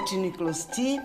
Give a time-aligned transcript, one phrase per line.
[0.00, 0.98] Botini Closti.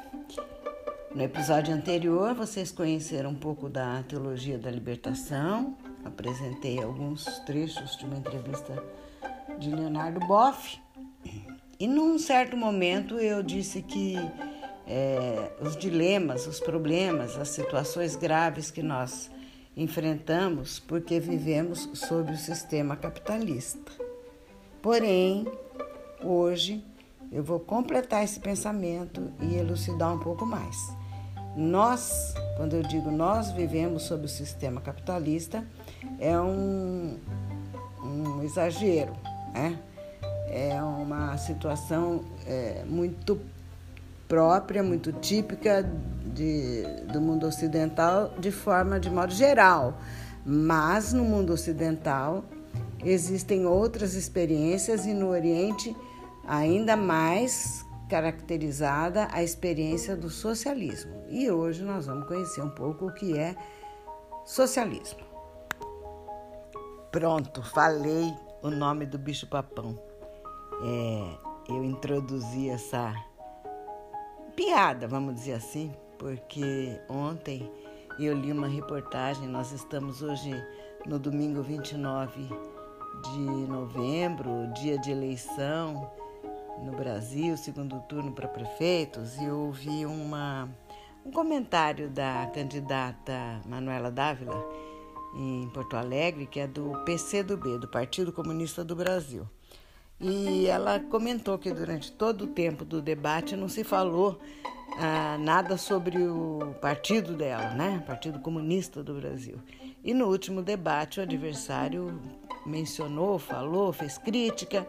[1.14, 5.76] No episódio anterior, vocês conheceram um pouco da teologia da libertação.
[6.06, 8.82] Apresentei alguns trechos de uma entrevista
[9.60, 10.80] de Leonardo Boff.
[11.78, 14.16] E num certo momento eu disse que
[14.88, 19.30] é, os dilemas, os problemas, as situações graves que nós
[19.76, 23.92] enfrentamos porque vivemos sob o sistema capitalista.
[24.82, 25.46] Porém,
[26.24, 26.82] hoje
[27.36, 30.78] eu vou completar esse pensamento e elucidar um pouco mais.
[31.54, 35.68] Nós, quando eu digo nós vivemos sob o sistema capitalista,
[36.18, 37.20] é um,
[38.02, 39.12] um exagero,
[39.54, 39.78] né?
[40.48, 43.38] é uma situação é, muito
[44.30, 45.84] própria, muito típica
[46.26, 50.00] de, do mundo ocidental, de forma de modo geral.
[50.46, 52.46] Mas no mundo ocidental
[53.04, 55.94] existem outras experiências e no Oriente
[56.48, 61.24] ainda mais caracterizada a experiência do socialismo.
[61.30, 63.56] E hoje nós vamos conhecer um pouco o que é
[64.46, 65.22] socialismo.
[67.12, 70.00] Pronto, falei o nome do bicho-papão.
[70.84, 73.14] É, eu introduzi essa
[74.56, 77.72] piada, vamos dizer assim, porque ontem
[78.20, 80.52] eu li uma reportagem, nós estamos hoje
[81.06, 82.50] no domingo 29
[83.24, 86.12] de novembro, dia de eleição
[86.84, 90.70] no Brasil, segundo turno para prefeitos, e ouvi uma,
[91.26, 94.64] um comentário da candidata Manuela Dávila
[95.36, 99.48] em Porto Alegre, que é do PCdoB, do Partido Comunista do Brasil.
[100.20, 104.40] E ela comentou que durante todo o tempo do debate não se falou
[104.98, 108.02] ah, nada sobre o partido dela, né?
[108.08, 109.58] Partido Comunista do Brasil.
[110.04, 112.22] E no último debate o adversário
[112.66, 114.88] mencionou, falou, fez crítica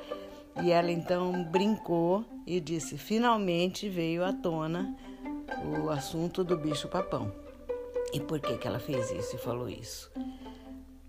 [0.62, 4.96] e ela então brincou e disse: finalmente veio à tona
[5.84, 7.32] o assunto do bicho-papão.
[8.12, 10.10] E por que, que ela fez isso e falou isso?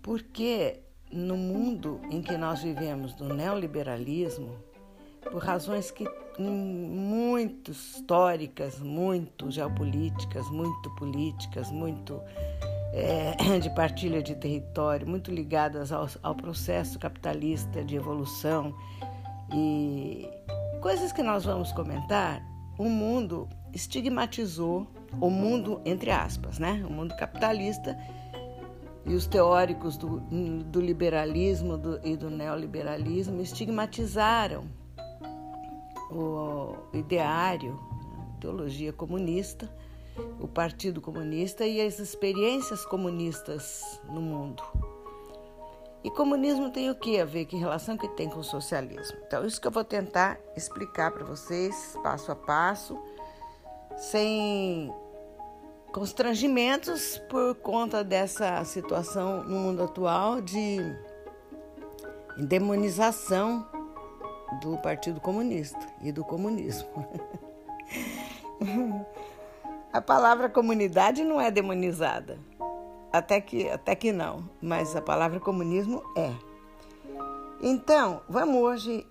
[0.02, 4.56] Porque no mundo em que nós vivemos, do neoliberalismo,
[5.30, 6.04] por razões que
[6.38, 12.20] muito históricas, muito geopolíticas, muito políticas, muito
[12.92, 18.74] é, de partilha de território, muito ligadas ao, ao processo capitalista de evolução
[19.52, 20.28] e
[20.80, 22.42] coisas que nós vamos comentar,
[22.78, 24.86] o mundo estigmatizou
[25.20, 26.84] o mundo entre aspas, né?
[26.88, 27.96] O mundo capitalista
[29.06, 30.20] e os teóricos do,
[30.64, 34.66] do liberalismo do, e do neoliberalismo estigmatizaram
[36.10, 37.78] o ideário,
[38.18, 39.68] a ideologia comunista,
[40.40, 44.62] o Partido Comunista e as experiências comunistas no mundo.
[46.02, 47.46] E comunismo tem o que a ver?
[47.46, 49.18] Que relação que tem com o socialismo?
[49.26, 52.96] Então, isso que eu vou tentar explicar para vocês, passo a passo,
[53.96, 54.92] sem
[55.92, 60.78] constrangimentos por conta dessa situação no mundo atual de
[62.36, 63.66] demonização
[64.62, 66.88] do Partido Comunista e do comunismo.
[69.92, 72.38] a palavra comunidade não é demonizada,
[73.12, 76.32] até que, até que não, mas a palavra comunismo é.
[77.60, 79.06] Então, vamos hoje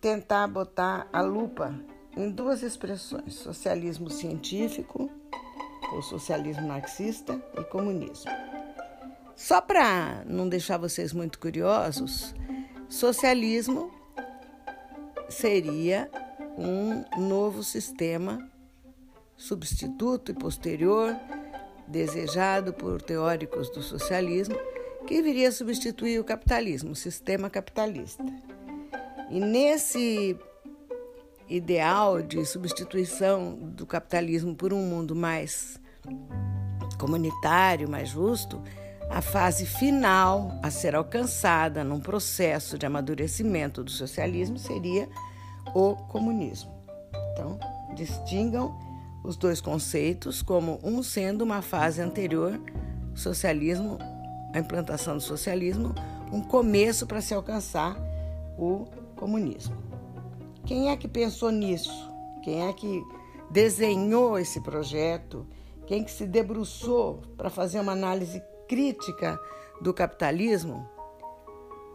[0.00, 1.74] tentar botar a lupa
[2.16, 5.10] em duas expressões: socialismo científico,
[5.92, 8.30] ou socialismo marxista, e comunismo.
[9.36, 12.34] Só para não deixar vocês muito curiosos,
[12.88, 13.90] socialismo
[15.28, 16.10] seria
[16.58, 18.50] um novo sistema
[19.36, 21.16] substituto e posterior
[21.90, 24.56] desejado por teóricos do socialismo,
[25.06, 28.24] que viria substituir o capitalismo, o sistema capitalista.
[29.28, 30.36] E nesse
[31.48, 35.80] ideal de substituição do capitalismo por um mundo mais
[36.98, 38.62] comunitário, mais justo,
[39.10, 45.08] a fase final a ser alcançada num processo de amadurecimento do socialismo seria
[45.74, 46.72] o comunismo.
[47.32, 47.58] Então,
[47.94, 48.78] distingam
[49.22, 52.60] os dois conceitos como um sendo uma fase anterior,
[53.14, 53.98] socialismo,
[54.54, 55.94] a implantação do socialismo,
[56.32, 57.96] um começo para se alcançar
[58.58, 58.86] o
[59.16, 59.76] comunismo.
[60.64, 62.10] Quem é que pensou nisso?
[62.42, 63.02] Quem é que
[63.50, 65.46] desenhou esse projeto?
[65.86, 69.38] Quem que se debruçou para fazer uma análise crítica
[69.80, 70.88] do capitalismo?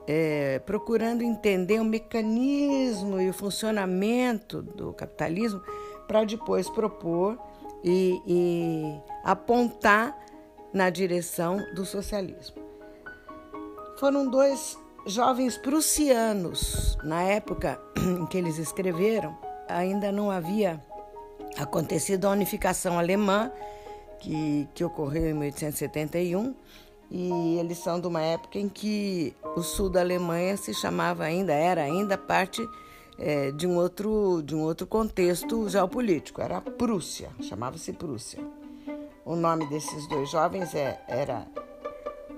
[0.08, 5.62] É, procurando entender o mecanismo e o funcionamento do capitalismo
[6.08, 7.40] para depois propor
[7.84, 10.16] e, e apontar
[10.72, 12.58] na direção do socialismo.
[13.98, 19.38] Foram dois jovens prussianos, na época em que eles escreveram,
[19.68, 20.84] ainda não havia
[21.58, 23.52] acontecido a unificação alemã,
[24.20, 26.56] que, que ocorreu em 1871,
[27.10, 31.54] e eles são de uma época em que o sul da Alemanha se chamava ainda,
[31.54, 32.68] era ainda parte
[33.18, 38.44] é, de, um outro, de um outro contexto geopolítico, era a Prússia, chamava-se Prússia.
[39.24, 41.48] O nome desses dois jovens é, era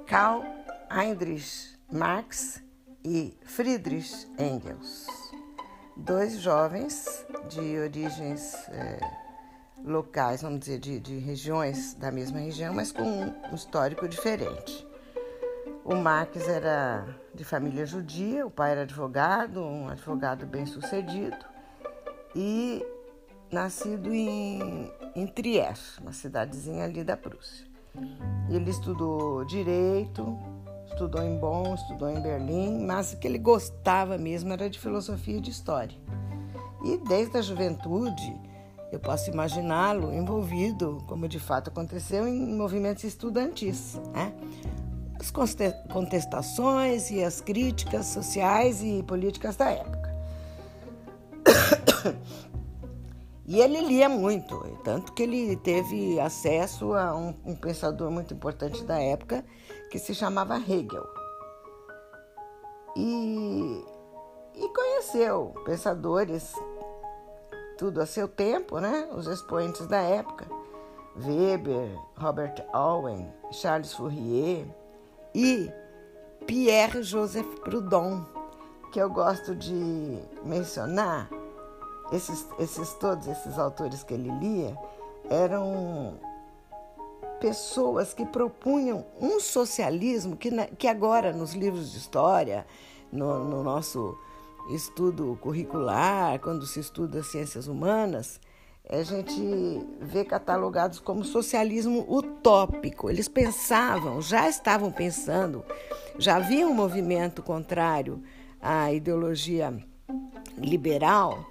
[0.06, 0.44] Karl
[0.90, 2.63] Heinrich Marx
[3.04, 5.08] e Friedrich Engels.
[5.96, 9.26] Dois jovens de origens é,
[9.88, 14.86] locais, vamos dizer, de, de regiões da mesma região, mas com um histórico diferente.
[15.84, 21.38] O Marx era de família judia, o pai era advogado, um advogado bem sucedido,
[22.36, 22.86] e
[23.51, 27.66] nascido em, em Trieste, uma cidadezinha ali da Prússia.
[28.50, 30.38] Ele estudou direito,
[30.88, 35.38] estudou em Bonn, estudou em Berlim, mas o que ele gostava mesmo era de filosofia
[35.38, 35.98] e de história.
[36.84, 38.39] E desde a juventude,
[38.92, 44.00] eu posso imaginá-lo envolvido, como de fato aconteceu, em movimentos estudantis.
[44.13, 44.34] Né?
[45.19, 45.31] As
[45.92, 50.16] contestações e as críticas sociais e políticas da época.
[53.50, 58.84] E ele lia muito, tanto que ele teve acesso a um, um pensador muito importante
[58.84, 59.42] da época
[59.89, 61.07] que se chamava Hegel.
[62.98, 63.86] E,
[64.54, 66.51] e conheceu pensadores,
[67.77, 69.07] tudo a seu tempo, né?
[69.13, 70.47] os expoentes da época.
[71.15, 74.65] Weber, Robert Owen, Charles Fourier
[75.33, 75.71] e
[76.45, 78.24] Pierre-Joseph Proudhon,
[78.91, 81.29] que eu gosto de mencionar
[82.12, 84.77] esses, esses todos esses autores que ele lia
[85.29, 86.19] eram
[87.39, 92.65] pessoas que propunham um socialismo que, que agora nos livros de história,
[93.12, 94.18] no, no nosso
[94.69, 98.40] estudo curricular, quando se estuda ciências humanas,
[98.90, 99.42] a gente
[100.00, 103.10] vê catalogados como socialismo utópico.
[103.10, 105.64] Eles pensavam, já estavam pensando,
[106.18, 108.24] já havia um movimento contrário
[108.62, 109.78] à ideologia
[110.58, 111.46] liberal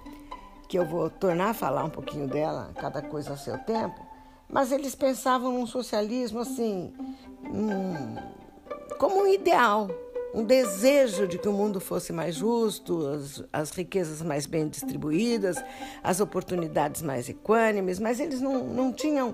[0.67, 4.05] que eu vou tornar a falar um pouquinho dela, cada coisa a seu tempo,
[4.49, 6.93] mas eles pensavam num socialismo assim,
[7.45, 8.15] hum,
[8.99, 9.87] como um ideal,
[10.37, 15.57] um desejo de que o mundo fosse mais justo, as, as riquezas mais bem distribuídas,
[16.03, 19.33] as oportunidades mais equânimes, mas eles não, não tinham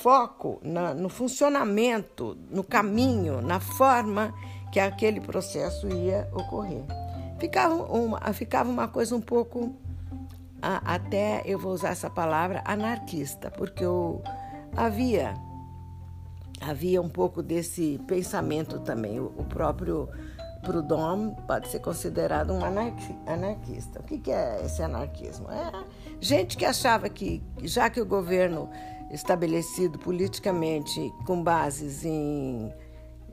[0.00, 4.32] foco na, no funcionamento, no caminho, na forma
[4.70, 6.84] que aquele processo ia ocorrer.
[7.40, 9.74] Ficava uma, ficava uma coisa um pouco
[10.62, 14.22] até eu vou usar essa palavra anarquista, porque eu,
[14.76, 15.34] havia
[16.60, 19.20] havia um pouco desse pensamento também.
[19.20, 20.08] O, próprio
[20.62, 24.00] Proudhon pode ser considerado um anarquista.
[24.00, 25.50] O que é esse anarquismo?
[25.50, 25.72] É
[26.20, 28.68] gente que achava que, já que o governo
[29.10, 32.72] estabelecido politicamente com bases em,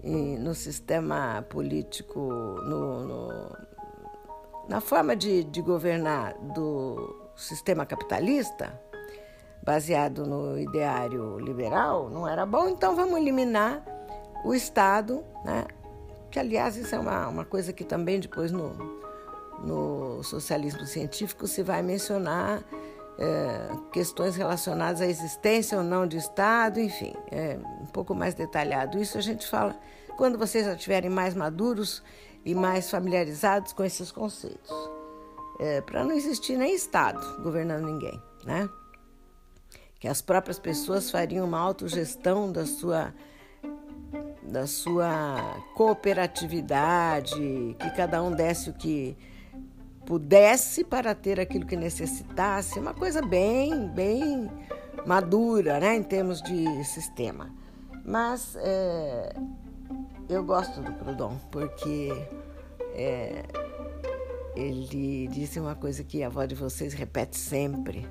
[0.04, 3.58] em no sistema político, no, no
[4.68, 8.80] na forma de, de governar do sistema capitalista,
[9.66, 13.84] baseado no ideário liberal, não era bom, então vamos eliminar
[14.44, 15.66] o Estado, né?
[16.30, 18.74] que aliás isso é uma, uma coisa que também depois no,
[19.64, 22.64] no socialismo científico se vai mencionar
[23.18, 29.00] é, questões relacionadas à existência ou não de Estado, enfim, é um pouco mais detalhado.
[29.00, 29.76] Isso a gente fala
[30.18, 32.04] quando vocês já estiverem mais maduros
[32.44, 34.72] e mais familiarizados com esses conceitos.
[35.60, 38.70] É, Para não existir nem Estado governando ninguém, né?
[40.06, 43.12] Que as próprias pessoas fariam uma autogestão da sua
[44.44, 49.18] da sua cooperatividade, que cada um desse o que
[50.06, 54.48] pudesse para ter aquilo que necessitasse, uma coisa bem, bem
[55.08, 57.52] madura, né, em termos de sistema.
[58.06, 59.34] Mas é,
[60.30, 62.12] eu gosto do Proudhon porque
[62.94, 63.44] é,
[64.56, 68.08] ele disse uma coisa que a avó de vocês repete sempre.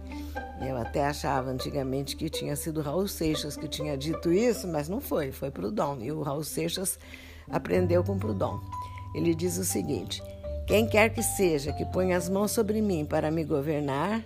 [0.60, 5.00] Eu até achava antigamente que tinha sido Raul Seixas que tinha dito isso, mas não
[5.00, 5.98] foi, foi Proudhon.
[6.00, 6.98] E o Raul Seixas
[7.50, 8.60] aprendeu com Proudhon.
[9.14, 10.22] Ele diz o seguinte:
[10.66, 14.22] Quem quer que seja que ponha as mãos sobre mim para me governar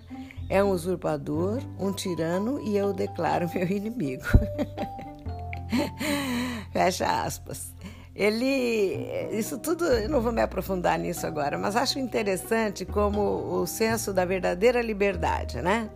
[0.49, 4.25] é um usurpador, um tirano e eu declaro meu inimigo.
[6.73, 7.75] Fecha aspas.
[8.19, 13.21] Ele, isso tudo, eu não vou me aprofundar nisso agora, mas acho interessante como
[13.61, 15.89] o senso da verdadeira liberdade, né?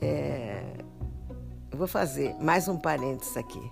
[0.00, 0.64] É,
[1.70, 3.70] eu vou fazer mais um parênteses aqui.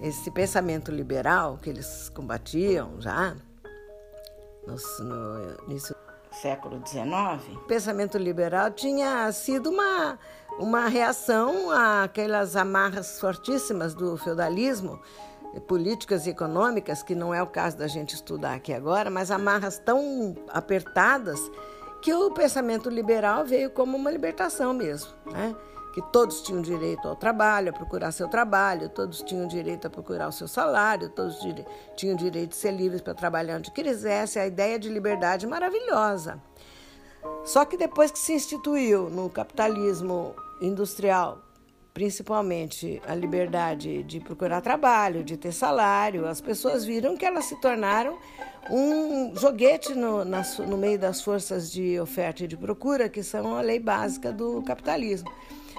[0.00, 3.34] Esse pensamento liberal que eles combatiam já
[4.64, 10.16] no, no início do século XIX, o pensamento liberal tinha sido uma
[10.58, 14.98] uma reação àquelas amarras fortíssimas do feudalismo,
[15.60, 19.78] políticas e econômicas, que não é o caso da gente estudar aqui agora, mas amarras
[19.78, 21.40] tão apertadas
[22.00, 25.54] que o pensamento liberal veio como uma libertação mesmo, né?
[25.96, 30.28] que todos tinham direito ao trabalho, a procurar seu trabalho, todos tinham direito a procurar
[30.28, 31.38] o seu salário, todos
[31.96, 36.38] tinham direito de ser livres para trabalhar onde quisesse, a ideia de liberdade maravilhosa.
[37.46, 41.38] Só que depois que se instituiu no capitalismo industrial,
[41.96, 47.58] principalmente a liberdade de procurar trabalho, de ter salário, as pessoas viram que elas se
[47.58, 48.18] tornaram
[48.70, 53.56] um joguete no, na, no meio das forças de oferta e de procura, que são
[53.56, 55.32] a lei básica do capitalismo.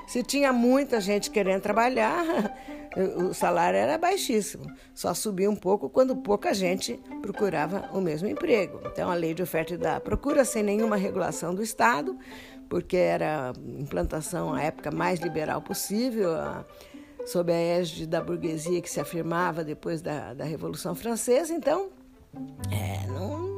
[0.07, 2.25] Se tinha muita gente querendo trabalhar,
[3.29, 4.65] o salário era baixíssimo.
[4.95, 8.81] Só subia um pouco quando pouca gente procurava o mesmo emprego.
[8.87, 12.17] Então, a lei de oferta e da procura, sem nenhuma regulação do Estado,
[12.69, 16.29] porque era implantação à época mais liberal possível,
[17.25, 21.53] sob a égide da burguesia que se afirmava depois da, da Revolução Francesa.
[21.53, 21.89] Então,
[22.71, 23.57] é, não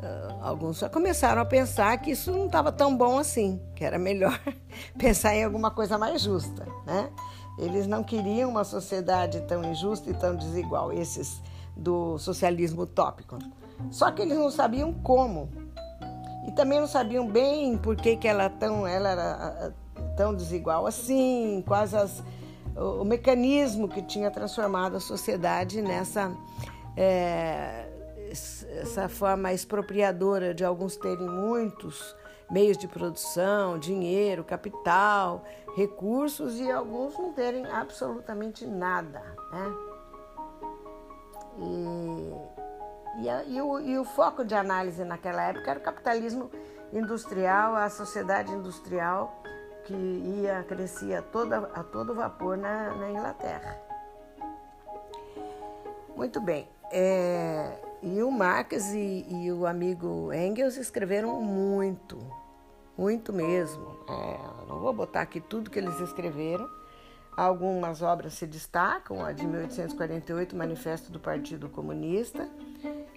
[0.00, 3.98] Uh, alguns já começaram a pensar que isso não estava tão bom assim, que era
[3.98, 4.40] melhor
[4.96, 7.10] pensar em alguma coisa mais justa, né?
[7.58, 11.42] Eles não queriam uma sociedade tão injusta e tão desigual, esses
[11.76, 13.38] do socialismo utópico.
[13.90, 15.50] Só que eles não sabiam como.
[16.46, 19.74] E também não sabiam bem por que, que ela, tão, ela era
[20.16, 22.22] tão desigual assim, quais as,
[22.76, 26.34] o, o mecanismo que tinha transformado a sociedade nessa.
[26.96, 27.86] É,
[28.30, 32.14] essa forma expropriadora de alguns terem muitos
[32.50, 35.44] meios de produção, dinheiro, capital,
[35.76, 39.22] recursos e alguns não terem absolutamente nada.
[39.52, 39.74] Né?
[41.58, 42.59] E,
[43.18, 46.50] e, e, o, e o foco de análise naquela época era o capitalismo
[46.92, 49.42] industrial, a sociedade industrial
[49.84, 53.78] que ia crescia a, toda, a todo vapor na, na Inglaterra.
[56.16, 56.68] Muito bem.
[56.92, 62.18] É, e o Marx e, e, o amigo Engels escreveram muito,
[62.96, 63.96] muito mesmo.
[64.08, 66.68] É, não vou botar aqui tudo que eles escreveram.
[67.36, 72.48] Algumas obras se destacam, a de 1848, Manifesto do Partido Comunista,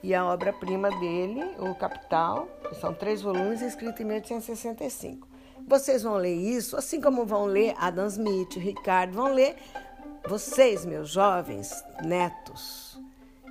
[0.04, 5.28] e a obra-prima dele, O Capital, que são três volumes, escrito em 1865.
[5.66, 9.56] Vocês vão ler isso, assim como vão ler Adam Smith, Ricardo, vão ler
[10.28, 13.00] vocês, meus jovens netos,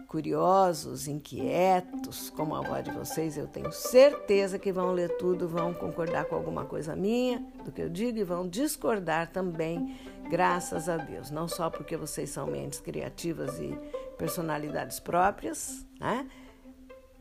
[0.06, 5.72] curiosos, inquietos, como a avó de vocês, eu tenho certeza que vão ler tudo, vão
[5.72, 9.96] concordar com alguma coisa minha, do que eu digo, e vão discordar também,
[10.30, 11.30] graças a Deus.
[11.30, 13.74] Não só porque vocês são mentes criativas e
[14.18, 16.28] personalidades próprias, né?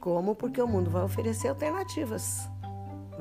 [0.01, 2.49] Como porque o mundo vai oferecer alternativas,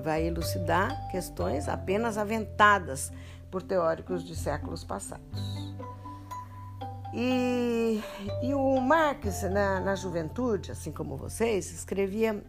[0.02, 3.12] vai elucidar questões apenas aventadas
[3.50, 5.74] por teóricos de séculos passados.
[7.12, 8.00] E,
[8.42, 12.42] e o Marx, na, na juventude, assim como vocês, escrevia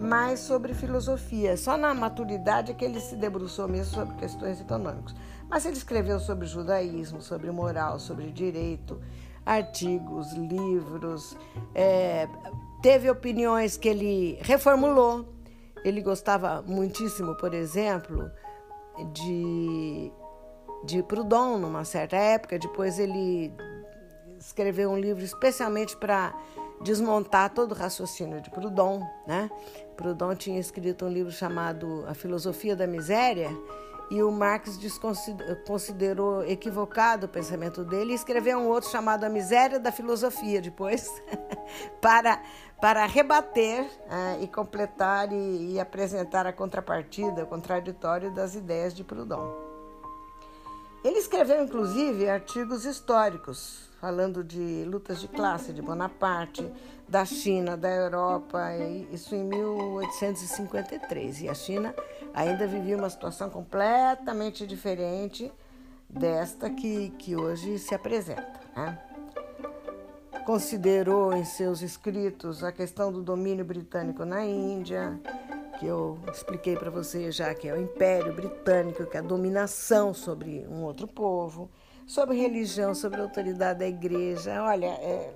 [0.00, 1.56] mais sobre filosofia.
[1.56, 5.14] Só na maturidade é que ele se debruçou mesmo sobre questões econômicas.
[5.48, 9.00] Mas ele escreveu sobre judaísmo, sobre moral, sobre direito,
[9.46, 11.36] artigos, livros,
[11.74, 12.26] é,
[12.82, 15.24] teve opiniões que ele reformulou.
[15.84, 18.30] Ele gostava muitíssimo, por exemplo,
[19.12, 20.12] de,
[20.84, 22.58] de Proudhon numa certa época.
[22.58, 23.52] Depois ele
[24.38, 26.34] escreveu um livro especialmente para
[26.82, 29.48] desmontar todo o raciocínio de Proudhon, né?
[29.96, 33.50] Proudhon tinha escrito um livro chamado A Filosofia da Miséria
[34.10, 34.78] e o Marx
[35.66, 41.10] considerou equivocado o pensamento dele e escreveu um outro chamado A Miséria da Filosofia depois
[41.98, 42.42] para
[42.82, 49.04] para rebater uh, e completar e, e apresentar a contrapartida, o contraditório das ideias de
[49.04, 49.54] Proudhon.
[51.04, 56.68] Ele escreveu inclusive artigos históricos falando de lutas de classe de Bonaparte,
[57.08, 58.60] da China, da Europa,
[59.12, 61.42] isso em 1853.
[61.42, 61.94] E a China
[62.34, 65.52] ainda vivia uma situação completamente diferente
[66.10, 68.60] desta que, que hoje se apresenta.
[68.74, 69.11] Né?
[70.44, 75.20] Considerou em seus escritos a questão do domínio britânico na Índia,
[75.78, 80.12] que eu expliquei para você já que é o Império Britânico, que é a dominação
[80.12, 81.70] sobre um outro povo
[82.06, 84.62] sobre religião, sobre a autoridade da igreja.
[84.62, 85.32] Olha, é,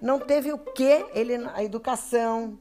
[0.00, 2.58] não teve o que ele, a educação.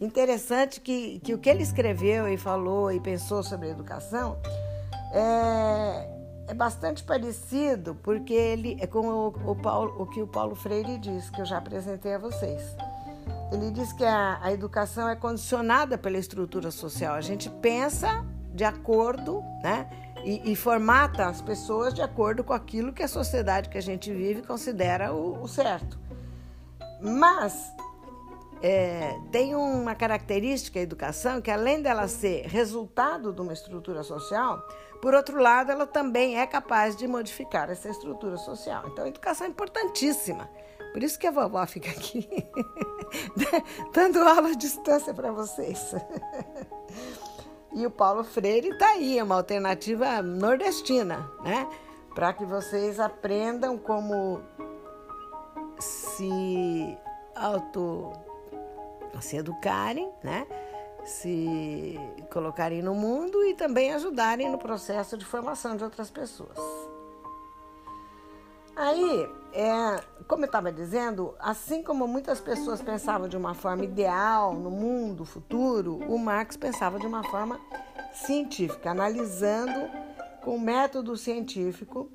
[0.00, 4.38] Interessante que, que o que ele escreveu e falou e pensou sobre a educação
[5.12, 6.19] é,
[6.50, 10.98] é bastante parecido, porque ele é com o, o, Paulo, o que o Paulo Freire
[10.98, 12.60] diz, que eu já apresentei a vocês.
[13.52, 17.14] Ele diz que a, a educação é condicionada pela estrutura social.
[17.14, 19.88] A gente pensa de acordo, né?
[20.24, 24.12] e, e, formata as pessoas de acordo com aquilo que a sociedade que a gente
[24.12, 25.98] vive considera o, o certo.
[27.00, 27.72] Mas
[28.60, 34.62] é, tem uma característica a educação que, além dela ser resultado de uma estrutura social,
[35.00, 38.84] por outro lado, ela também é capaz de modificar essa estrutura social.
[38.86, 40.48] Então, a educação é importantíssima.
[40.92, 42.28] Por isso que a vovó fica aqui
[43.94, 45.94] dando aula à distância para vocês.
[47.72, 51.68] E o Paulo Freire está aí, é uma alternativa nordestina, né?
[52.14, 54.40] Para que vocês aprendam como
[55.78, 56.98] se
[57.36, 58.12] auto
[59.20, 60.46] se educarem, né?
[61.04, 61.98] Se
[62.32, 66.58] colocarem no mundo e também ajudarem no processo de formação de outras pessoas.
[68.76, 74.54] Aí, é, como eu estava dizendo, assim como muitas pessoas pensavam de uma forma ideal
[74.54, 77.60] no mundo futuro, o Marx pensava de uma forma
[78.12, 79.90] científica, analisando
[80.42, 82.10] com método científico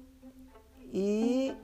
[0.92, 1.56] e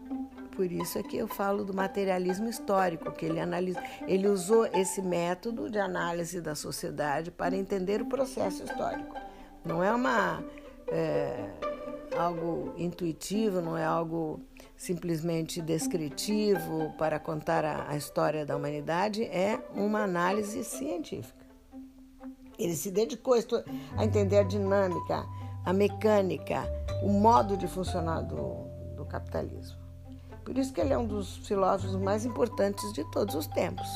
[0.55, 5.01] por isso é que eu falo do materialismo histórico, que ele analisa, ele usou esse
[5.01, 9.15] método de análise da sociedade para entender o processo histórico.
[9.63, 10.43] Não é uma
[10.87, 11.49] é,
[12.17, 14.41] algo intuitivo, não é algo
[14.75, 21.45] simplesmente descritivo para contar a, a história da humanidade, é uma análise científica.
[22.59, 23.35] Ele se dedicou
[23.97, 25.25] a entender a dinâmica,
[25.65, 26.63] a mecânica,
[27.01, 29.80] o modo de funcionar do, do capitalismo.
[30.51, 33.87] Por isso que ele é um dos filósofos mais importantes de todos os tempos.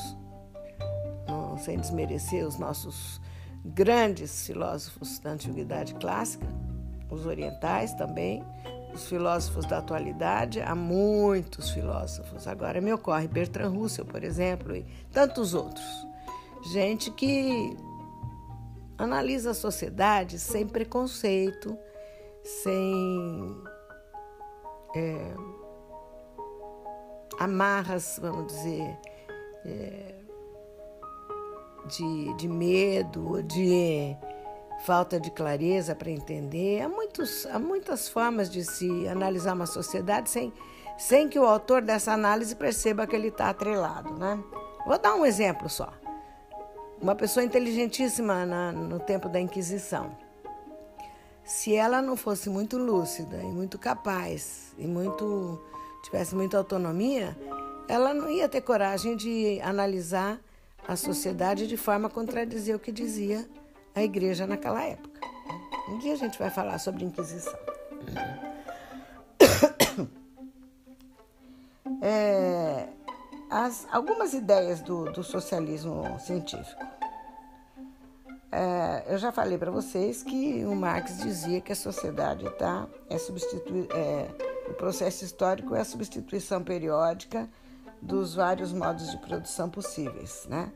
[1.28, 3.20] Não, sem desmerecer os nossos
[3.62, 6.46] grandes filósofos da antiguidade clássica,
[7.10, 8.42] os orientais também,
[8.94, 12.46] os filósofos da atualidade, há muitos filósofos.
[12.46, 15.84] Agora me ocorre Bertrand Russell, por exemplo, e tantos outros.
[16.72, 17.76] Gente que
[18.96, 21.76] analisa a sociedade sem preconceito,
[22.42, 23.62] sem
[24.96, 25.34] é,
[27.38, 28.98] amarras, vamos dizer,
[29.64, 30.14] é,
[31.86, 34.16] de, de medo, de
[34.84, 36.82] falta de clareza para entender.
[36.82, 40.52] Há, muitos, há muitas formas de se analisar uma sociedade sem,
[40.98, 44.14] sem que o autor dessa análise perceba que ele está atrelado.
[44.14, 44.42] Né?
[44.86, 45.92] Vou dar um exemplo só.
[47.00, 50.16] Uma pessoa inteligentíssima na, no tempo da Inquisição.
[51.44, 55.60] Se ela não fosse muito lúcida e muito capaz e muito
[56.02, 57.36] tivesse muita autonomia,
[57.88, 60.40] ela não ia ter coragem de analisar
[60.86, 63.48] a sociedade de forma a contradizer o que dizia
[63.94, 65.20] a igreja naquela época.
[65.88, 67.58] Um dia a gente vai falar sobre Inquisição.
[72.02, 72.88] É,
[73.50, 76.84] as, algumas ideias do, do socialismo científico.
[78.50, 83.18] É, eu já falei para vocês que o Marx dizia que a sociedade tá, é
[83.18, 84.28] substituir, é,
[84.68, 87.48] o processo histórico é a substituição periódica
[88.00, 90.72] dos vários modos de produção possíveis, né?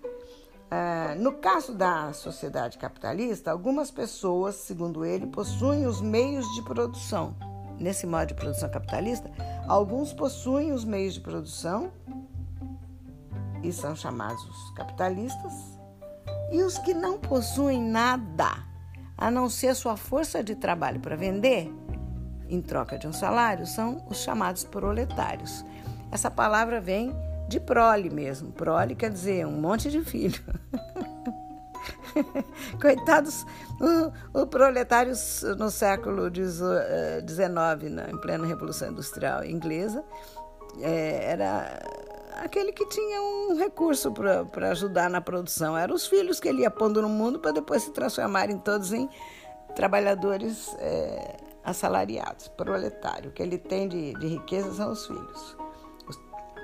[0.71, 7.35] É, no caso da sociedade capitalista, algumas pessoas, segundo ele, possuem os meios de produção.
[7.77, 9.31] Nesse modo de produção capitalista,
[9.67, 11.91] alguns possuem os meios de produção
[13.63, 15.53] e são chamados capitalistas,
[16.53, 18.65] e os que não possuem nada,
[19.17, 21.73] a não ser sua força de trabalho para vender,
[22.51, 25.65] em troca de um salário, são os chamados proletários.
[26.11, 27.15] Essa palavra vem
[27.49, 28.53] de prole mesmo.
[28.53, 30.43] Prole quer dizer um monte de filho.
[32.81, 33.47] Coitados,
[34.35, 40.05] os proletários no século XIX, eh, em plena Revolução Industrial Inglesa,
[40.81, 41.81] é, era
[42.37, 45.77] aquele que tinha um recurso para ajudar na produção.
[45.77, 49.09] Eram os filhos que ele ia pondo no mundo para depois se transformarem todos em
[49.75, 51.37] trabalhadores é,
[51.71, 53.31] assalariados, proletário.
[53.31, 55.57] O que ele tem de, de riqueza são os filhos.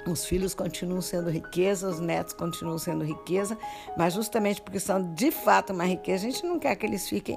[0.07, 3.59] Os filhos continuam sendo riqueza, os netos continuam sendo riqueza,
[3.97, 7.37] mas justamente porque são de fato uma riqueza, a gente não quer que eles fiquem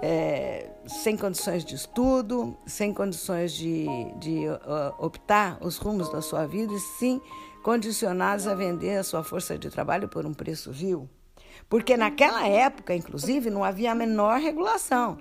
[0.00, 3.86] é, sem condições de estudo, sem condições de,
[4.18, 7.20] de uh, optar os rumos da sua vida, e sim
[7.62, 11.08] condicionados a vender a sua força de trabalho por um preço vil.
[11.68, 15.18] Porque naquela época, inclusive, não havia a menor regulação.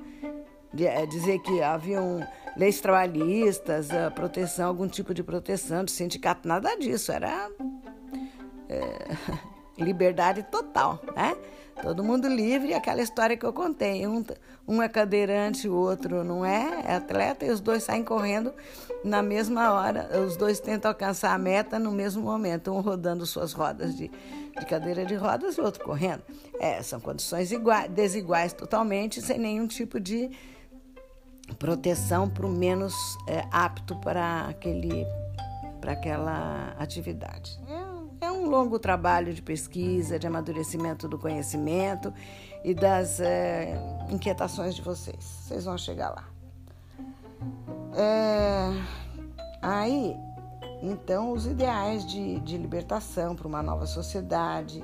[0.86, 7.12] É, dizer que haviam leis trabalhistas, proteção, algum tipo de proteção de sindicato, nada disso.
[7.12, 7.50] Era
[8.70, 9.08] é,
[9.78, 11.36] liberdade total, né?
[11.82, 14.08] Todo mundo livre, aquela história que eu contei.
[14.08, 14.26] Um,
[14.68, 18.52] um é cadeirante, o outro não é, é atleta, e os dois saem correndo
[19.04, 20.10] na mesma hora.
[20.26, 24.66] Os dois tentam alcançar a meta no mesmo momento, um rodando suas rodas de, de
[24.66, 26.24] cadeira de rodas e o outro correndo.
[26.60, 30.32] É, são condições iguais, desiguais totalmente, sem nenhum tipo de
[31.56, 32.94] proteção para o menos
[33.28, 35.06] é, apto para aquele
[35.80, 37.60] para aquela atividade.
[38.20, 42.14] É, é, um longo trabalho de pesquisa, de amadurecimento do conhecimento
[42.64, 43.80] e das é,
[44.10, 45.24] inquietações de vocês.
[45.24, 46.28] Vocês vão chegar lá.
[47.96, 48.70] É,
[49.62, 50.16] aí,
[50.82, 54.84] então, os ideais de, de libertação para uma nova sociedade,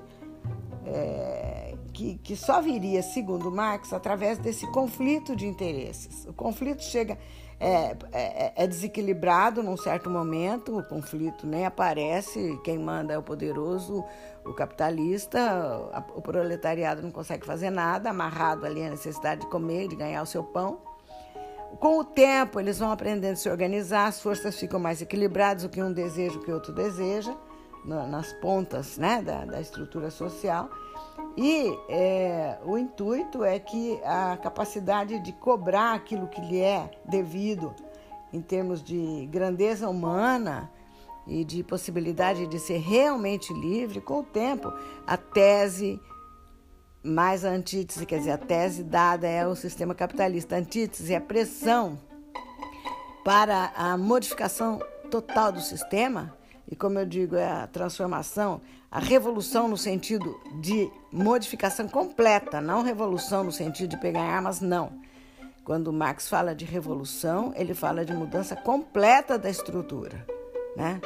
[0.86, 1.63] é,
[1.94, 6.26] que, que só viria, segundo Marx, através desse conflito de interesses.
[6.26, 7.18] O conflito chega,
[7.60, 13.22] é, é, é, desequilibrado num certo momento, o conflito nem aparece, quem manda é o
[13.22, 14.04] poderoso,
[14.44, 15.40] o capitalista,
[16.16, 20.26] o proletariado não consegue fazer nada, amarrado ali a necessidade de comer, de ganhar o
[20.26, 20.82] seu pão.
[21.80, 25.70] Com o tempo, eles vão aprendendo a se organizar, as forças ficam mais equilibradas, o
[25.70, 27.36] que um deseja, o que outro deseja,
[27.86, 30.70] nas pontas né, da, da estrutura social.
[31.36, 37.74] E é, o intuito é que a capacidade de cobrar aquilo que lhe é devido,
[38.32, 40.72] em termos de grandeza humana
[41.26, 44.72] e de possibilidade de ser realmente livre, com o tempo,
[45.08, 46.00] a tese
[47.04, 50.56] mais a antítese, quer dizer, a tese dada é o sistema capitalista.
[50.56, 52.00] A antítese é a pressão
[53.26, 54.80] para a modificação
[55.12, 56.36] total do sistema,
[56.74, 58.60] e como eu digo, é a transformação,
[58.90, 64.92] a revolução no sentido de modificação completa, não revolução no sentido de pegar armas, não.
[65.64, 70.26] Quando Marx fala de revolução, ele fala de mudança completa da estrutura,
[70.76, 71.00] né?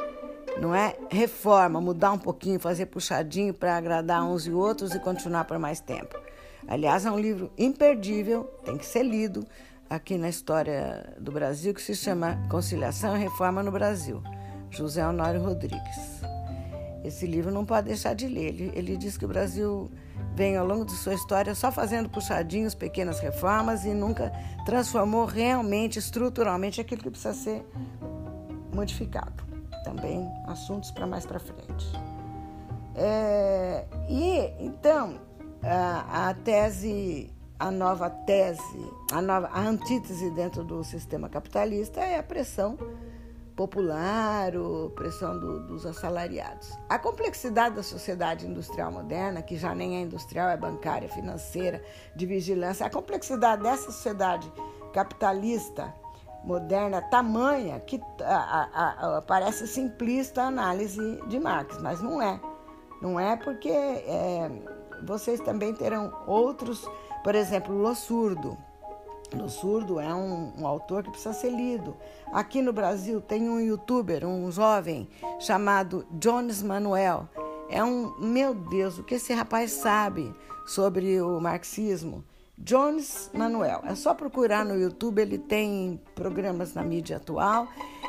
[0.58, 5.44] Não é reforma, mudar um pouquinho, fazer puxadinho para agradar uns e outros e continuar
[5.44, 6.18] por mais tempo.
[6.66, 9.46] Aliás, é um livro imperdível, tem que ser lido
[9.90, 14.22] aqui na história do Brasil, que se chama Conciliação e Reforma no Brasil,
[14.70, 16.20] José Honório Rodrigues.
[17.04, 18.48] Esse livro não pode deixar de ler.
[18.48, 19.90] Ele, ele diz que o Brasil
[20.34, 24.32] vem ao longo de sua história só fazendo puxadinhos, pequenas reformas e nunca
[24.64, 27.64] transformou realmente, estruturalmente, aquilo que precisa ser
[28.74, 29.48] modificado
[29.88, 31.86] também assuntos para mais para frente.
[32.94, 35.18] É, e então
[35.62, 42.18] a, a, tese, a nova tese, a nova a antítese dentro do sistema capitalista é
[42.18, 42.76] a pressão
[43.58, 46.78] popular, a pressão do, dos assalariados.
[46.88, 51.82] A complexidade da sociedade industrial moderna, que já nem é industrial, é bancária, financeira,
[52.14, 54.50] de vigilância, a complexidade dessa sociedade
[54.92, 55.92] capitalista
[56.44, 62.40] moderna tamanha que a, a, a, parece simplista a análise de Marx, mas não é.
[63.02, 64.48] Não é porque é,
[65.04, 66.88] vocês também terão outros,
[67.24, 67.92] por exemplo, Lo
[69.34, 71.96] Lo Surdo é um, um, autor que precisa ser lido.
[72.32, 77.28] Aqui no Brasil tem um youtuber, um jovem, chamado Jones Manuel.
[77.68, 80.34] É um, meu Deus, o que esse rapaz sabe
[80.66, 82.24] sobre o marxismo?
[82.56, 83.82] Jones Manuel.
[83.84, 87.68] É só procurar no YouTube, ele tem programas na mídia atual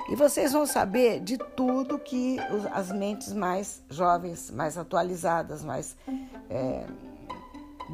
[0.09, 2.37] e vocês vão saber de tudo que
[2.73, 5.95] as mentes mais jovens, mais atualizadas, mais.
[6.49, 6.85] É,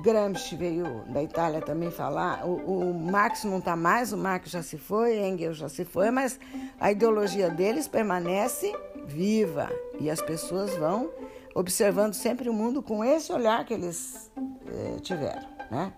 [0.02, 2.46] Gramsci veio da Itália também falar.
[2.46, 6.12] O, o Marx não está mais, o Marx já se foi, Engels já se foi,
[6.12, 6.40] mas
[6.80, 11.10] a ideologia deles permanece viva e as pessoas vão
[11.54, 14.30] observando sempre o mundo com esse olhar que eles
[14.68, 15.94] é, tiveram, né?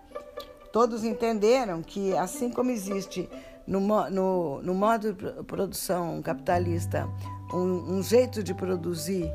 [0.72, 3.28] Todos entenderam que, assim como existe
[3.66, 3.80] no,
[4.10, 7.08] no, no modo de produção capitalista
[7.52, 9.32] um, um jeito de produzir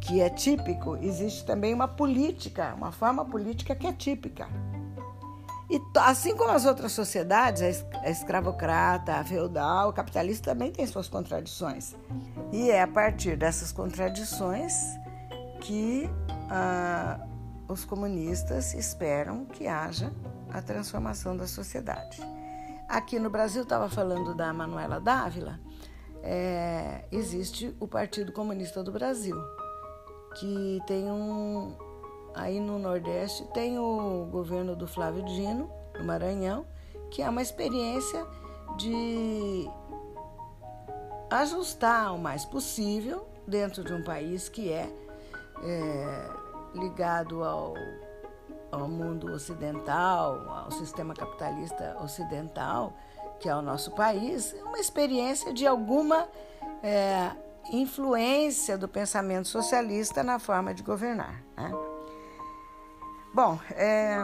[0.00, 4.48] que é típico, existe também uma política, uma forma política que é típica.
[5.70, 11.08] E assim como as outras sociedades, a escravocrata, a feudal, o capitalista também tem suas
[11.08, 11.94] contradições.
[12.50, 14.74] E é a partir dessas contradições
[15.60, 16.10] que
[16.50, 17.20] ah,
[17.68, 20.12] os comunistas esperam que haja
[20.52, 22.20] a transformação da sociedade.
[22.88, 25.60] Aqui no Brasil, estava falando da Manuela Dávila,
[26.22, 29.36] é, existe o Partido Comunista do Brasil,
[30.38, 31.74] que tem um.
[32.34, 36.64] Aí no Nordeste tem o governo do Flávio Dino, no Maranhão,
[37.10, 38.24] que é uma experiência
[38.76, 39.68] de
[41.28, 44.88] ajustar o mais possível dentro de um país que é,
[45.62, 46.30] é
[46.74, 47.74] ligado ao
[48.70, 52.92] ao mundo ocidental, ao sistema capitalista ocidental,
[53.40, 56.28] que é o nosso país, uma experiência de alguma
[56.82, 57.30] é,
[57.72, 61.42] influência do pensamento socialista na forma de governar.
[61.56, 61.72] Né?
[63.32, 64.16] Bom, é,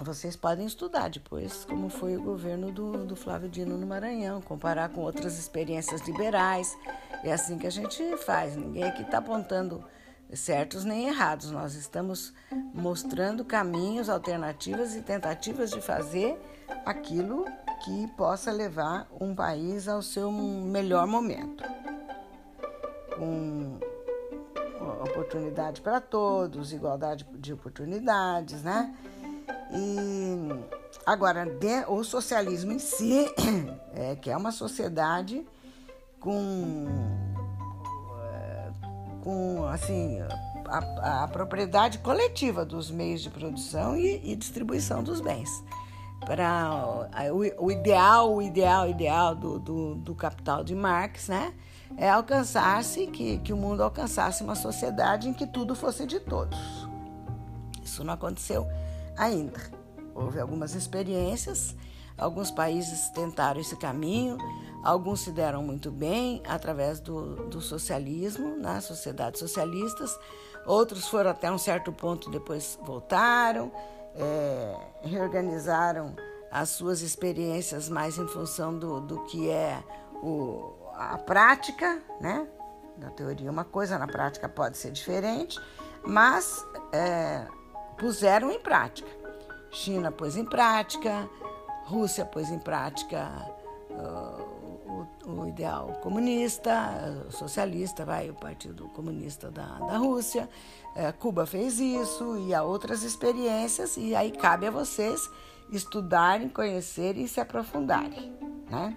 [0.00, 4.88] vocês podem estudar depois como foi o governo do, do Flávio Dino no Maranhão, comparar
[4.88, 6.76] com outras experiências liberais.
[7.22, 8.56] É assim que a gente faz.
[8.56, 9.84] Ninguém aqui está apontando
[10.32, 11.50] certos nem errados.
[11.50, 12.32] Nós estamos
[12.72, 16.40] mostrando caminhos, alternativas e tentativas de fazer
[16.84, 17.44] aquilo
[17.84, 21.64] que possa levar um país ao seu melhor momento.
[23.16, 23.78] Com
[25.04, 28.94] oportunidade para todos, igualdade de oportunidades, né?
[29.72, 30.48] E
[31.06, 31.46] agora,
[31.88, 33.26] o socialismo em si,
[33.94, 35.46] é, que é uma sociedade
[36.18, 36.86] com,
[38.32, 38.70] é,
[39.22, 40.18] com assim,
[40.66, 45.48] a, a propriedade coletiva dos meios de produção e, e distribuição dos bens.
[46.20, 51.52] Para o, o, ideal, o ideal, ideal do, do, do capital de Marx, né?
[51.96, 56.58] é alcançar-se, que, que o mundo alcançasse uma sociedade em que tudo fosse de todos.
[57.82, 58.66] Isso não aconteceu
[59.16, 59.60] ainda.
[60.14, 61.74] Houve algumas experiências,
[62.16, 64.36] alguns países tentaram esse caminho,
[64.84, 70.18] alguns se deram muito bem através do, do socialismo, né, sociedades socialistas,
[70.66, 73.72] outros foram até um certo ponto, depois voltaram,
[74.20, 76.14] é, reorganizaram
[76.50, 79.82] as suas experiências mais em função do, do que é
[80.22, 82.46] o, a prática, né?
[82.98, 85.58] Na teoria uma coisa, na prática pode ser diferente,
[86.04, 87.46] mas é,
[87.96, 89.08] puseram em prática.
[89.70, 91.28] China pôs em prática,
[91.84, 93.28] Rússia pôs em prática
[93.90, 100.48] uh, o, o, ideal comunista, socialista, vai, o Partido Comunista da, da Rússia.
[100.94, 105.30] É, Cuba fez isso e há outras experiências, e aí cabe a vocês
[105.70, 108.36] estudarem, conhecerem e se aprofundarem,
[108.68, 108.96] né?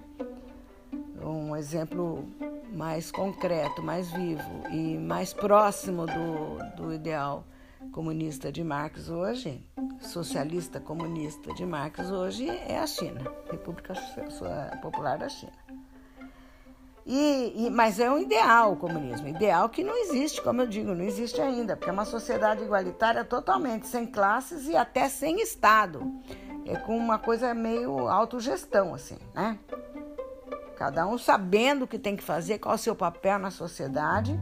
[1.24, 2.28] um exemplo
[2.74, 7.46] mais concreto, mais vivo e mais próximo do, do ideal
[7.92, 9.64] comunista de Marx hoje,
[10.02, 13.94] socialista comunista de Marx hoje, é a China, República
[14.82, 15.63] Popular da China.
[17.06, 20.94] E, e, mas é um ideal o comunismo, ideal que não existe, como eu digo,
[20.94, 26.02] não existe ainda, porque é uma sociedade igualitária totalmente, sem classes e até sem Estado.
[26.66, 29.60] É com uma coisa meio autogestão, assim, né?
[30.84, 34.40] cada um sabendo o que tem que fazer, qual o seu papel na sociedade,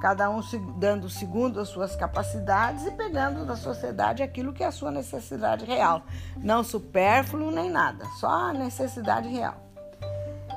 [0.00, 0.40] cada um
[0.78, 5.64] dando segundo as suas capacidades e pegando da sociedade aquilo que é a sua necessidade
[5.64, 6.02] real,
[6.36, 9.69] não supérfluo nem nada, só a necessidade real.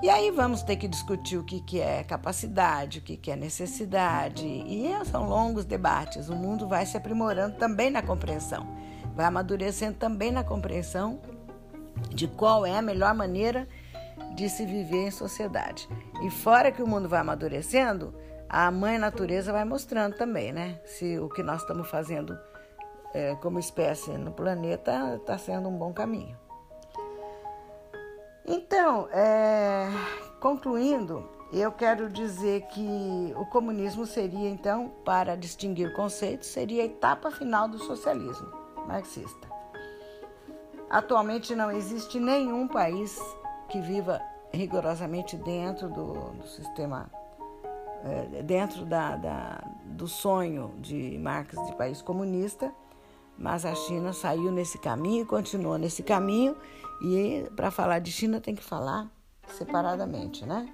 [0.04, 3.38] E aí vamos ter que discutir o que, que é capacidade, o que, que é
[3.38, 6.28] necessidade, e são longos debates.
[6.28, 8.68] O mundo vai se aprimorando também na compreensão,
[9.16, 11.22] vai amadurecendo também na compreensão
[12.10, 13.66] de qual é a melhor maneira
[14.36, 15.88] de se viver em sociedade.
[16.22, 18.14] E fora que o mundo vai amadurecendo,
[18.50, 20.82] a mãe natureza vai mostrando também, né?
[20.84, 22.38] Se o que nós estamos fazendo
[23.14, 26.43] é, como espécie no planeta está sendo um bom caminho.
[28.46, 29.90] Então, é,
[30.40, 37.32] concluindo, eu quero dizer que o comunismo seria, então, para distinguir conceitos, seria a etapa
[37.32, 38.52] final do socialismo
[38.86, 39.48] marxista.
[40.90, 43.18] Atualmente não existe nenhum país
[43.70, 47.10] que viva rigorosamente dentro do, do sistema,
[48.04, 52.74] é, dentro da, da, do sonho de Marx de país comunista,
[53.38, 56.56] mas a China saiu nesse caminho, continuou nesse caminho,
[57.02, 59.10] e para falar de China tem que falar
[59.48, 60.72] separadamente, né?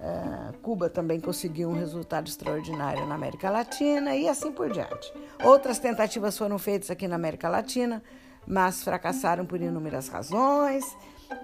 [0.00, 5.12] É, Cuba também conseguiu um resultado extraordinário na América Latina e assim por diante.
[5.44, 8.02] Outras tentativas foram feitas aqui na América Latina,
[8.44, 10.84] mas fracassaram por inúmeras razões.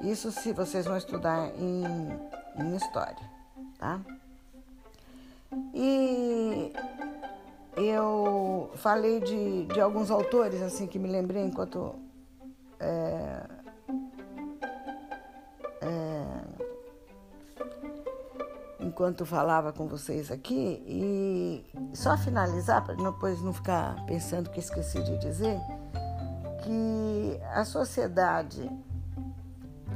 [0.02, 1.84] Isso se vocês vão estudar em,
[2.60, 3.30] em história,
[3.78, 4.00] tá?
[5.72, 6.72] E
[7.78, 11.94] eu falei de, de alguns autores assim que me lembrei enquanto
[12.80, 13.42] é,
[15.80, 16.24] é,
[18.80, 21.64] enquanto falava com vocês aqui e
[21.94, 25.58] só finalizar para depois não ficar pensando que esqueci de dizer
[26.62, 28.70] que a sociedade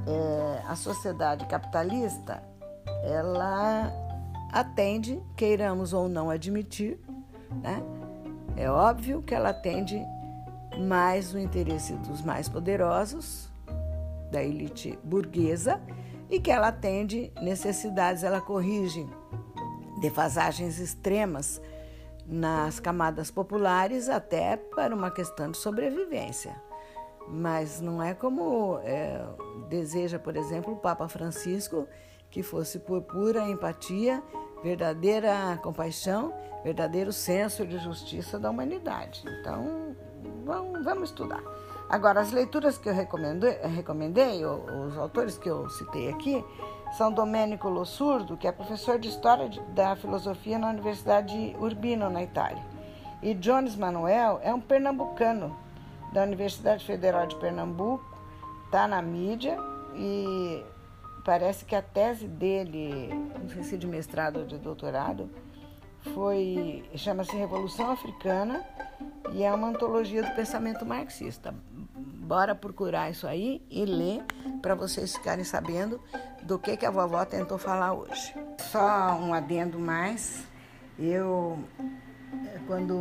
[0.07, 2.43] é, a sociedade capitalista
[3.05, 3.91] ela
[4.53, 7.01] atende, queiramos ou não admitir,
[7.63, 7.83] né?
[8.57, 10.01] É óbvio que ela atende
[10.79, 13.51] mais o interesse dos mais poderosos,
[14.31, 15.81] da elite burguesa,
[16.31, 19.07] e que ela atende necessidades, ela corrige
[20.01, 21.61] defasagens extremas
[22.27, 26.55] nas camadas populares, até para uma questão de sobrevivência.
[27.29, 29.23] Mas não é como é,
[29.69, 31.87] deseja, por exemplo, o Papa Francisco,
[32.33, 34.23] que fosse por pura empatia,
[34.65, 36.33] verdadeira compaixão,
[36.65, 39.23] verdadeiro senso de justiça da humanidade.
[39.41, 39.95] Então,
[40.45, 41.43] vamos, vamos estudar.
[41.91, 46.43] Agora, as leituras que eu recomendei, os autores que eu citei aqui,
[46.97, 52.23] são Domenico Lossurdo, que é professor de História da Filosofia na Universidade de Urbino, na
[52.23, 52.63] Itália,
[53.23, 55.55] E Jones Manuel é um pernambucano
[56.13, 58.05] da Universidade Federal de Pernambuco,
[58.67, 59.57] está na mídia
[59.95, 60.65] e
[61.25, 63.09] parece que a tese dele,
[63.41, 65.31] não sei se de mestrado ou de doutorado,
[66.15, 68.65] foi chama-se Revolução Africana
[69.33, 71.55] e é uma antologia do pensamento marxista.
[71.95, 74.23] Bora procurar isso aí e ler
[74.61, 76.01] para vocês ficarem sabendo
[76.43, 78.35] do que, que a vovó tentou falar hoje.
[78.59, 80.45] Só um adendo mais.
[80.99, 81.59] Eu,
[82.67, 83.01] quando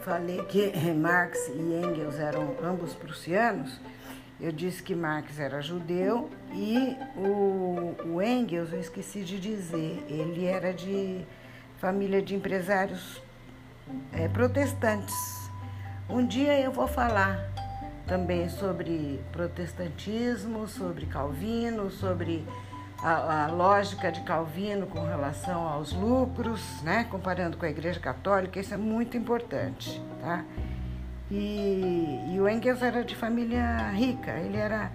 [0.00, 3.80] falei que Marx e Engels eram ambos prussianos,
[4.40, 10.44] eu disse que Marx era judeu e o, o Engels, eu esqueci de dizer, ele
[10.44, 11.24] era de
[11.78, 13.20] família de empresários
[14.12, 15.14] é, protestantes.
[16.08, 17.38] Um dia eu vou falar
[18.06, 22.46] também sobre protestantismo, sobre Calvino, sobre
[23.02, 27.04] a, a, lógica de Calvino com relação aos lucros, né?
[27.10, 30.00] comparando com a Igreja Católica, isso é muito importante.
[30.20, 30.44] Tá?
[31.30, 34.90] E, e o Engels era de família rica, ele era,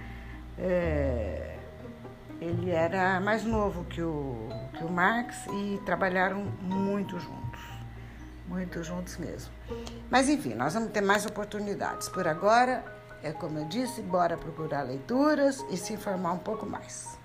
[0.58, 1.58] é,
[2.41, 7.62] ele era mais novo que o, que o Marx e trabalharam muito juntos,
[8.48, 9.54] muito juntos mesmo.
[10.10, 12.10] Mas enfim, nós vamos ter mais oportunidades.
[12.10, 12.84] Por agora,
[13.22, 17.22] é como eu disse, bora procurar leituras e se informar um pouco mais.